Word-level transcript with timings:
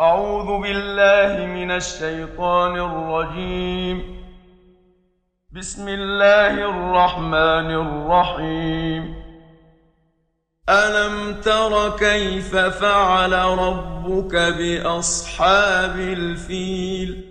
أعوذ 0.00 0.62
بالله 0.62 1.46
من 1.46 1.70
الشيطان 1.70 2.76
الرجيم. 2.76 4.02
بسم 5.52 5.88
الله 5.88 6.54
الرحمن 6.70 7.70
الرحيم. 7.84 9.14
ألم 10.68 11.40
تر 11.40 11.96
كيف 11.96 12.56
فعل 12.56 13.32
ربك 13.32 14.34
بأصحاب 14.36 15.98
الفيل؟ 15.98 17.24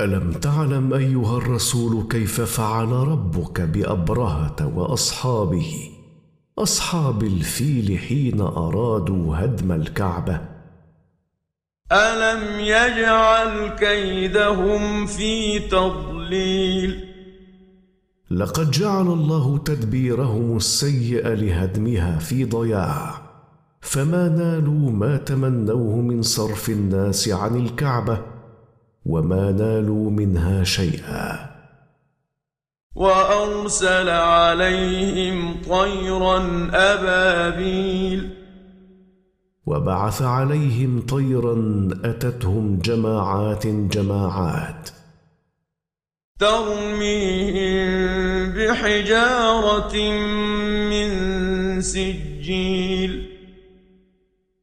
ألم 0.00 0.32
تعلم 0.32 0.94
أيها 0.94 1.38
الرسول 1.38 2.08
كيف 2.08 2.40
فعل 2.40 2.88
ربك 2.88 3.60
بأبرهة 3.60 4.78
وأصحابه؟ 4.78 5.90
أصحاب 6.58 7.22
الفيل 7.22 7.98
حين 7.98 8.40
أرادوا 8.40 9.36
هدم 9.36 9.72
الكعبة. 9.72 10.55
ألم 11.92 12.60
يجعل 12.60 13.68
كيدهم 13.68 15.06
في 15.06 15.58
تضليل 15.58 17.04
لقد 18.30 18.70
جعل 18.70 19.06
الله 19.06 19.58
تدبيرهم 19.58 20.56
السيء 20.56 21.28
لهدمها 21.28 22.18
في 22.18 22.44
ضياع 22.44 23.22
فما 23.80 24.28
نالوا 24.28 24.90
ما 24.90 25.16
تمنوه 25.16 25.96
من 25.96 26.22
صرف 26.22 26.68
الناس 26.68 27.28
عن 27.28 27.56
الكعبه 27.56 28.22
وما 29.06 29.52
نالوا 29.52 30.10
منها 30.10 30.64
شيئا 30.64 31.50
وأرسل 32.94 34.08
عليهم 34.08 35.62
طيرا 35.62 36.68
أبابيل 36.72 38.45
وبعث 39.66 40.22
عليهم 40.22 41.00
طيرا 41.00 41.88
أتتهم 42.04 42.78
جماعات 42.78 43.66
جماعات. 43.66 44.90
ترميهم 46.38 47.86
بحجارة 48.52 49.96
من 50.90 51.10
سجيل. 51.80 53.28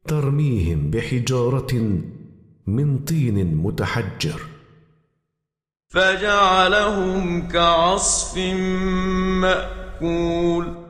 ترميهم 0.06 0.90
بحجارة 0.90 2.00
من 2.66 2.98
طين 2.98 3.56
متحجر. 3.56 4.40
فجعلهم 5.88 7.48
كعصف 7.48 8.38
مأكول. 9.40 10.83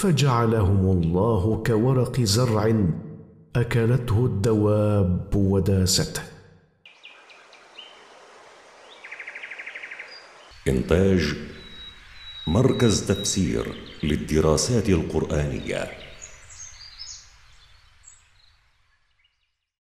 فجعلهم 0.00 1.02
الله 1.02 1.62
كورق 1.66 2.20
زرع 2.20 2.84
أكلته 3.56 4.26
الدواب 4.26 5.36
وداسته. 5.36 6.22
إنتاج 10.68 11.34
مركز 12.46 13.06
تفسير 13.06 13.74
للدراسات 14.02 14.88
القرآنية. 14.88 16.09